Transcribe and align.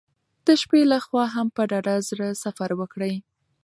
د 0.45 0.47
شپې 0.61 0.81
له 0.91 0.97
خوا 1.05 1.25
هم 1.35 1.47
په 1.55 1.61
ډاډه 1.69 1.95
زړه 2.09 2.27
سفر 2.43 2.69
وکړئ. 2.79 3.13